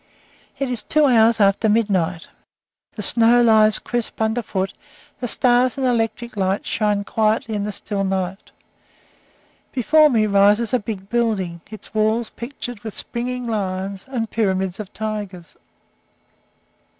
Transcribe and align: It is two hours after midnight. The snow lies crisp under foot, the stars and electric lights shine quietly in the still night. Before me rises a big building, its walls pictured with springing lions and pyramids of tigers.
It 0.57 0.71
is 0.71 0.81
two 0.81 1.05
hours 1.05 1.39
after 1.39 1.69
midnight. 1.69 2.27
The 2.95 3.03
snow 3.03 3.43
lies 3.43 3.77
crisp 3.77 4.19
under 4.19 4.41
foot, 4.41 4.73
the 5.19 5.27
stars 5.27 5.77
and 5.77 5.85
electric 5.85 6.35
lights 6.35 6.67
shine 6.69 7.03
quietly 7.03 7.53
in 7.53 7.65
the 7.65 7.71
still 7.71 8.03
night. 8.03 8.49
Before 9.71 10.09
me 10.09 10.25
rises 10.25 10.73
a 10.73 10.79
big 10.79 11.07
building, 11.09 11.61
its 11.69 11.93
walls 11.93 12.31
pictured 12.31 12.79
with 12.79 12.95
springing 12.95 13.45
lions 13.45 14.07
and 14.09 14.27
pyramids 14.27 14.79
of 14.79 14.91
tigers. 14.91 15.55